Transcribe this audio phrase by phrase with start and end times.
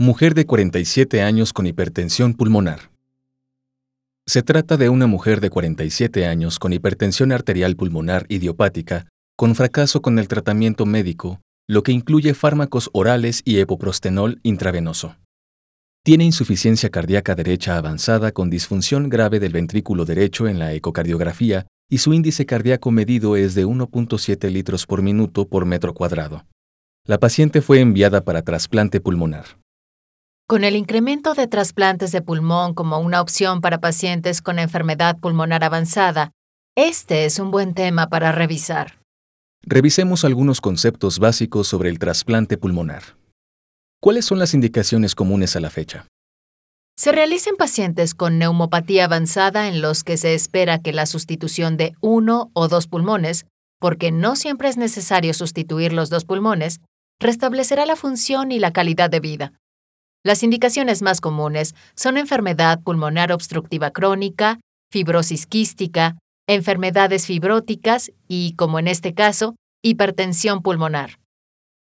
[0.00, 2.92] mujer de 47 años con hipertensión pulmonar.
[4.28, 10.00] Se trata de una mujer de 47 años con hipertensión arterial pulmonar idiopática, con fracaso
[10.00, 15.16] con el tratamiento médico, lo que incluye fármacos orales y epoprostenol intravenoso.
[16.04, 21.98] Tiene insuficiencia cardíaca derecha avanzada con disfunción grave del ventrículo derecho en la ecocardiografía y
[21.98, 26.46] su índice cardíaco medido es de 1.7 litros por minuto por metro cuadrado.
[27.04, 29.58] La paciente fue enviada para trasplante pulmonar.
[30.50, 35.62] Con el incremento de trasplantes de pulmón como una opción para pacientes con enfermedad pulmonar
[35.62, 36.32] avanzada,
[36.74, 38.98] este es un buen tema para revisar.
[39.62, 43.02] Revisemos algunos conceptos básicos sobre el trasplante pulmonar.
[44.00, 46.06] ¿Cuáles son las indicaciones comunes a la fecha?
[46.96, 51.76] Se realiza en pacientes con neumopatía avanzada en los que se espera que la sustitución
[51.76, 53.44] de uno o dos pulmones,
[53.78, 56.80] porque no siempre es necesario sustituir los dos pulmones,
[57.20, 59.52] restablecerá la función y la calidad de vida.
[60.24, 64.60] Las indicaciones más comunes son enfermedad pulmonar obstructiva crónica,
[64.90, 71.18] fibrosis quística, enfermedades fibróticas y, como en este caso, hipertensión pulmonar.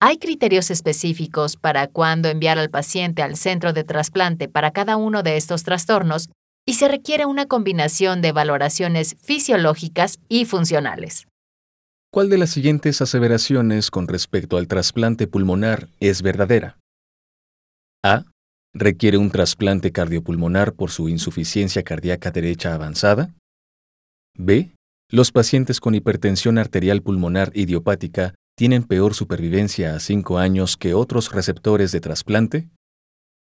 [0.00, 5.22] Hay criterios específicos para cuándo enviar al paciente al centro de trasplante para cada uno
[5.22, 6.28] de estos trastornos
[6.66, 11.26] y se requiere una combinación de valoraciones fisiológicas y funcionales.
[12.12, 16.81] ¿Cuál de las siguientes aseveraciones con respecto al trasplante pulmonar es verdadera?
[18.04, 18.24] A
[18.74, 23.32] requiere un trasplante cardiopulmonar por su insuficiencia cardíaca derecha avanzada?
[24.36, 24.74] B.
[25.08, 31.32] Los pacientes con hipertensión arterial pulmonar idiopática tienen peor supervivencia a 5 años que otros
[31.32, 32.68] receptores de trasplante?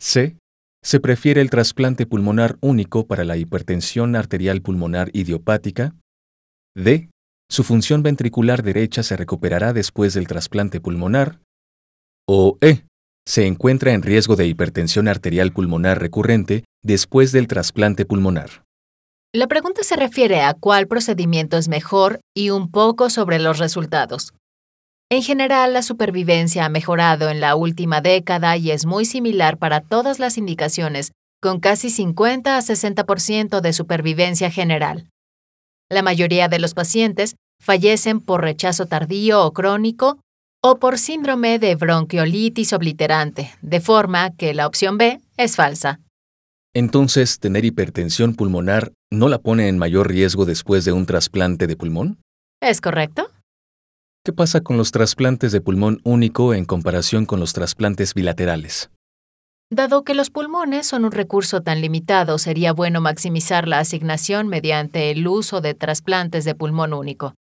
[0.00, 0.36] C.
[0.82, 5.94] Se prefiere el trasplante pulmonar único para la hipertensión arterial pulmonar idiopática?
[6.76, 7.08] D.
[7.48, 11.40] Su función ventricular derecha se recuperará después del trasplante pulmonar?
[12.26, 12.84] O E
[13.26, 18.64] se encuentra en riesgo de hipertensión arterial pulmonar recurrente después del trasplante pulmonar.
[19.34, 24.34] La pregunta se refiere a cuál procedimiento es mejor y un poco sobre los resultados.
[25.10, 29.80] En general, la supervivencia ha mejorado en la última década y es muy similar para
[29.80, 35.08] todas las indicaciones, con casi 50 a 60% de supervivencia general.
[35.90, 40.20] La mayoría de los pacientes fallecen por rechazo tardío o crónico
[40.64, 45.98] o por síndrome de bronquiolitis obliterante, de forma que la opción B es falsa.
[46.72, 51.76] Entonces, ¿tener hipertensión pulmonar no la pone en mayor riesgo después de un trasplante de
[51.76, 52.18] pulmón?
[52.60, 53.28] ¿Es correcto?
[54.24, 58.88] ¿Qué pasa con los trasplantes de pulmón único en comparación con los trasplantes bilaterales?
[59.68, 65.10] Dado que los pulmones son un recurso tan limitado, sería bueno maximizar la asignación mediante
[65.10, 67.34] el uso de trasplantes de pulmón único.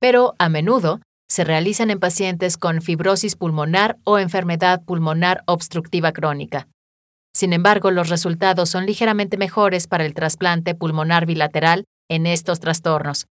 [0.00, 1.00] Pero, a menudo,
[1.32, 6.68] se realizan en pacientes con fibrosis pulmonar o enfermedad pulmonar obstructiva crónica.
[7.32, 13.28] Sin embargo, los resultados son ligeramente mejores para el trasplante pulmonar bilateral en estos trastornos.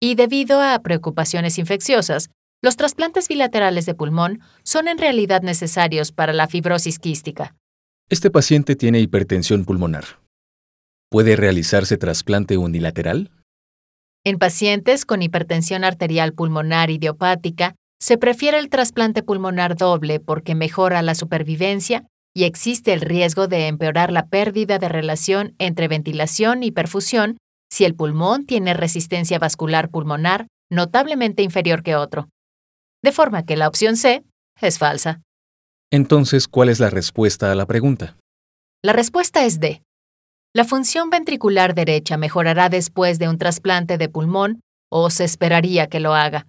[0.00, 2.30] Y debido a preocupaciones infecciosas,
[2.62, 7.54] los trasplantes bilaterales de pulmón son en realidad necesarios para la fibrosis quística.
[8.08, 10.04] Este paciente tiene hipertensión pulmonar.
[11.10, 13.30] ¿Puede realizarse trasplante unilateral?
[14.28, 21.00] En pacientes con hipertensión arterial pulmonar idiopática, se prefiere el trasplante pulmonar doble porque mejora
[21.00, 22.04] la supervivencia
[22.36, 27.38] y existe el riesgo de empeorar la pérdida de relación entre ventilación y perfusión
[27.72, 32.28] si el pulmón tiene resistencia vascular pulmonar notablemente inferior que otro.
[33.02, 34.24] De forma que la opción C
[34.60, 35.22] es falsa.
[35.90, 38.18] Entonces, ¿cuál es la respuesta a la pregunta?
[38.84, 39.80] La respuesta es D.
[40.54, 46.00] La función ventricular derecha mejorará después de un trasplante de pulmón o se esperaría que
[46.00, 46.46] lo haga.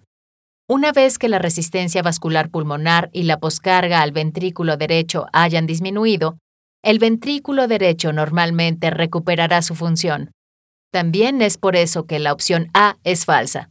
[0.68, 6.38] Una vez que la resistencia vascular pulmonar y la poscarga al ventrículo derecho hayan disminuido,
[6.82, 10.30] el ventrículo derecho normalmente recuperará su función.
[10.92, 13.68] También es por eso que la opción A es falsa.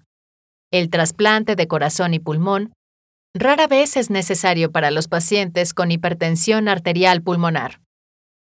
[0.72, 2.74] El trasplante de corazón y pulmón
[3.34, 7.82] rara vez es necesario para los pacientes con hipertensión arterial pulmonar.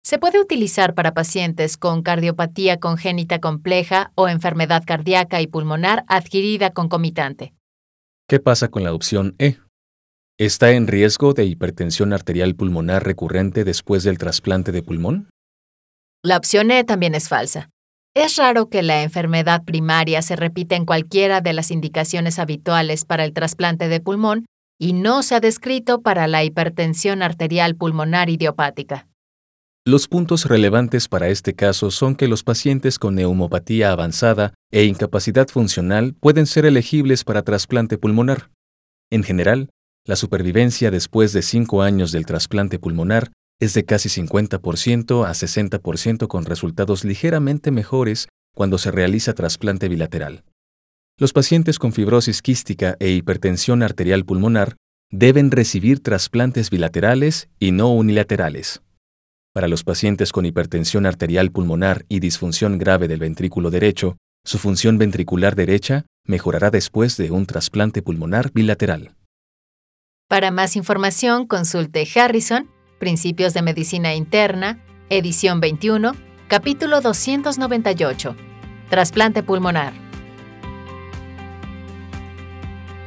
[0.02, 6.70] Se puede utilizar para pacientes con cardiopatía congénita compleja o enfermedad cardíaca y pulmonar adquirida
[6.70, 7.52] concomitante.
[8.28, 9.58] ¿Qué pasa con la opción E?
[10.38, 15.28] ¿Está en riesgo de hipertensión arterial pulmonar recurrente después del trasplante de pulmón?
[16.22, 17.68] La opción E también es falsa.
[18.14, 23.24] Es raro que la enfermedad primaria se repita en cualquiera de las indicaciones habituales para
[23.24, 24.46] el trasplante de pulmón
[24.78, 29.09] y no se ha descrito para la hipertensión arterial pulmonar idiopática.
[29.90, 35.48] Los puntos relevantes para este caso son que los pacientes con neumopatía avanzada e incapacidad
[35.48, 38.52] funcional pueden ser elegibles para trasplante pulmonar.
[39.10, 39.68] En general,
[40.06, 46.28] la supervivencia después de 5 años del trasplante pulmonar es de casi 50% a 60%
[46.28, 50.44] con resultados ligeramente mejores cuando se realiza trasplante bilateral.
[51.18, 54.76] Los pacientes con fibrosis quística e hipertensión arterial pulmonar
[55.10, 58.82] deben recibir trasplantes bilaterales y no unilaterales.
[59.52, 64.96] Para los pacientes con hipertensión arterial pulmonar y disfunción grave del ventrículo derecho, su función
[64.96, 69.16] ventricular derecha mejorará después de un trasplante pulmonar bilateral.
[70.28, 72.70] Para más información, consulte Harrison,
[73.00, 76.12] Principios de Medicina Interna, edición 21,
[76.46, 78.36] capítulo 298,
[78.88, 79.94] Trasplante pulmonar.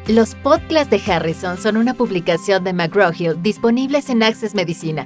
[0.09, 5.05] Los podcasts de Harrison son una publicación de McGraw-Hill disponibles en Access Medicina